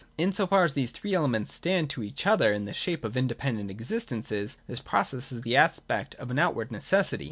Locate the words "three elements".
0.89-1.53